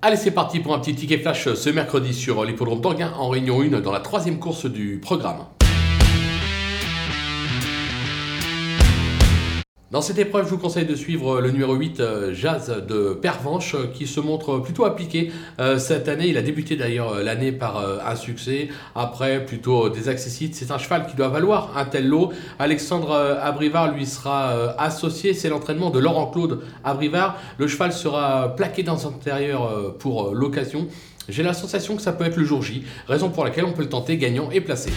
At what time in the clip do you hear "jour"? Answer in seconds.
32.44-32.62